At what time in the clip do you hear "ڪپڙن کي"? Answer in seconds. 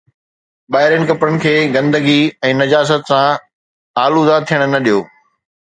1.09-1.53